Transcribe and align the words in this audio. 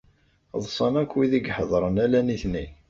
Ḍsan 0.63 0.93
akk 1.01 1.11
wid 1.15 1.33
i 1.35 1.41
iḥedṛen 1.51 1.97
ala 2.05 2.19
nitni. 2.21 2.65